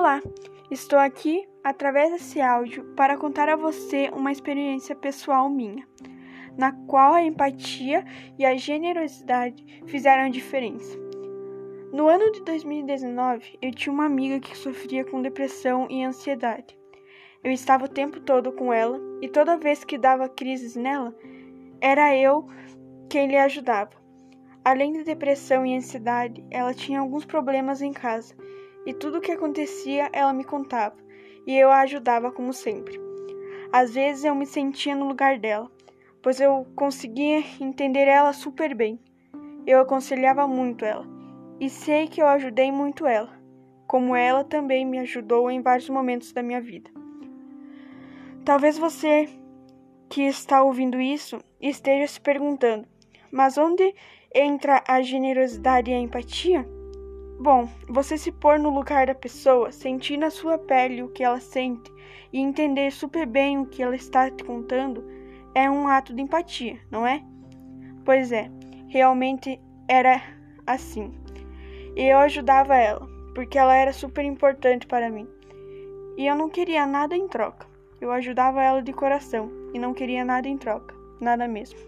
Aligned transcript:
Olá, 0.00 0.22
estou 0.70 0.96
aqui 0.96 1.44
através 1.64 2.12
desse 2.12 2.40
áudio 2.40 2.84
para 2.94 3.18
contar 3.18 3.48
a 3.48 3.56
você 3.56 4.08
uma 4.14 4.30
experiência 4.30 4.94
pessoal 4.94 5.50
minha, 5.50 5.84
na 6.56 6.70
qual 6.86 7.14
a 7.14 7.24
empatia 7.24 8.04
e 8.38 8.46
a 8.46 8.56
generosidade 8.56 9.82
fizeram 9.88 10.26
a 10.26 10.28
diferença. 10.28 10.96
No 11.92 12.06
ano 12.06 12.30
de 12.30 12.44
2019, 12.44 13.58
eu 13.60 13.72
tinha 13.72 13.92
uma 13.92 14.06
amiga 14.06 14.38
que 14.38 14.56
sofria 14.56 15.04
com 15.04 15.20
depressão 15.20 15.88
e 15.90 16.04
ansiedade. 16.04 16.78
Eu 17.42 17.50
estava 17.50 17.86
o 17.86 17.88
tempo 17.88 18.20
todo 18.20 18.52
com 18.52 18.72
ela 18.72 19.00
e 19.20 19.28
toda 19.28 19.58
vez 19.58 19.82
que 19.82 19.98
dava 19.98 20.28
crises 20.28 20.76
nela, 20.76 21.12
era 21.80 22.16
eu 22.16 22.46
quem 23.10 23.26
lhe 23.26 23.36
ajudava. 23.36 24.00
Além 24.64 24.92
da 24.92 25.02
depressão 25.02 25.66
e 25.66 25.76
ansiedade, 25.76 26.46
ela 26.52 26.72
tinha 26.72 27.00
alguns 27.00 27.24
problemas 27.24 27.82
em 27.82 27.92
casa 27.92 28.32
e 28.86 28.94
tudo 28.94 29.18
o 29.18 29.20
que 29.20 29.32
acontecia 29.32 30.08
ela 30.12 30.32
me 30.32 30.44
contava, 30.44 30.96
e 31.46 31.56
eu 31.56 31.70
a 31.70 31.80
ajudava 31.80 32.30
como 32.30 32.52
sempre. 32.52 33.00
Às 33.72 33.94
vezes 33.94 34.24
eu 34.24 34.34
me 34.34 34.46
sentia 34.46 34.94
no 34.94 35.06
lugar 35.06 35.38
dela, 35.38 35.70
pois 36.22 36.40
eu 36.40 36.66
conseguia 36.74 37.42
entender 37.60 38.08
ela 38.08 38.32
super 38.32 38.74
bem. 38.74 38.98
Eu 39.66 39.80
aconselhava 39.80 40.46
muito 40.48 40.84
ela, 40.84 41.06
e 41.60 41.68
sei 41.68 42.06
que 42.06 42.22
eu 42.22 42.26
ajudei 42.26 42.72
muito 42.72 43.06
ela, 43.06 43.38
como 43.86 44.16
ela 44.16 44.44
também 44.44 44.86
me 44.86 44.98
ajudou 45.00 45.50
em 45.50 45.60
vários 45.60 45.88
momentos 45.88 46.32
da 46.32 46.42
minha 46.42 46.60
vida. 46.60 46.90
Talvez 48.44 48.78
você 48.78 49.28
que 50.08 50.22
está 50.22 50.62
ouvindo 50.62 51.00
isso 51.00 51.38
esteja 51.60 52.06
se 52.06 52.20
perguntando: 52.20 52.88
mas 53.30 53.58
onde 53.58 53.94
entra 54.34 54.82
a 54.88 55.02
generosidade 55.02 55.90
e 55.90 55.94
a 55.94 55.98
empatia? 55.98 56.66
Bom, 57.40 57.68
você 57.88 58.18
se 58.18 58.32
pôr 58.32 58.58
no 58.58 58.68
lugar 58.68 59.06
da 59.06 59.14
pessoa, 59.14 59.70
sentir 59.70 60.16
na 60.16 60.28
sua 60.28 60.58
pele 60.58 61.04
o 61.04 61.08
que 61.08 61.22
ela 61.22 61.38
sente 61.38 61.88
e 62.32 62.40
entender 62.40 62.90
super 62.90 63.26
bem 63.26 63.58
o 63.58 63.66
que 63.66 63.80
ela 63.80 63.94
está 63.94 64.28
te 64.28 64.42
contando 64.42 65.04
é 65.54 65.70
um 65.70 65.86
ato 65.86 66.12
de 66.12 66.20
empatia, 66.20 66.80
não 66.90 67.06
é? 67.06 67.22
Pois 68.04 68.32
é, 68.32 68.50
realmente 68.88 69.60
era 69.86 70.20
assim. 70.66 71.12
E 71.94 72.02
eu 72.02 72.18
ajudava 72.18 72.74
ela, 72.74 73.08
porque 73.36 73.56
ela 73.56 73.76
era 73.76 73.92
super 73.92 74.24
importante 74.24 74.84
para 74.84 75.08
mim. 75.08 75.28
E 76.16 76.26
eu 76.26 76.34
não 76.34 76.48
queria 76.48 76.86
nada 76.86 77.16
em 77.16 77.28
troca. 77.28 77.68
Eu 78.00 78.10
ajudava 78.10 78.60
ela 78.60 78.82
de 78.82 78.92
coração 78.92 79.48
e 79.72 79.78
não 79.78 79.94
queria 79.94 80.24
nada 80.24 80.48
em 80.48 80.58
troca, 80.58 80.92
nada 81.20 81.46
mesmo. 81.46 81.78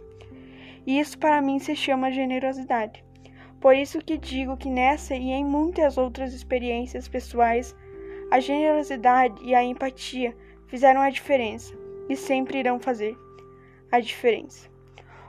E 0.87 1.01
isso 1.01 1.19
para 1.19 1.43
mim 1.43 1.59
se 1.59 1.75
chama 1.75 2.13
generosidade. 2.13 3.05
Por 3.61 3.77
isso 3.77 4.01
que 4.01 4.17
digo 4.17 4.57
que 4.57 4.71
nessa 4.71 5.15
e 5.15 5.31
em 5.31 5.45
muitas 5.45 5.99
outras 5.99 6.33
experiências 6.33 7.07
pessoais, 7.07 7.77
a 8.31 8.41
generosidade 8.41 9.43
e 9.45 9.55
a 9.55 9.63
empatia 9.63 10.35
fizeram 10.67 11.01
a 11.01 11.11
diferença 11.11 11.75
e 12.09 12.17
sempre 12.17 12.59
irão 12.59 12.81
fazer 12.81 13.17
a 13.93 14.01
diferença. 14.01 14.71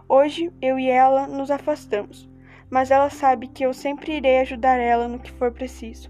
Hoje 0.08 0.52
eu 0.62 0.80
e 0.80 0.90
ela 0.90 1.28
nos 1.28 1.52
afastamos, 1.52 2.30
mas 2.70 2.90
ela 2.90 3.09
sabe 3.09 3.48
que 3.48 3.66
eu 3.66 3.74
sempre 3.74 4.18
irei 4.18 4.40
ajudar 4.40 4.78
ela 4.78 5.08
no 5.08 5.20
que 5.20 5.32
for 5.32 5.52
preciso. 5.52 6.09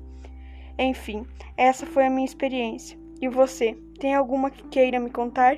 Enfim, 0.78 1.26
essa 1.58 1.86
foi 1.86 2.06
a 2.06 2.10
minha 2.10 2.26
experiência. 2.26 3.00
E 3.22 3.28
você, 3.28 3.78
tem 4.00 4.16
alguma 4.16 4.50
que 4.50 4.68
queira 4.68 5.00
me 5.00 5.10
contar? 5.10 5.58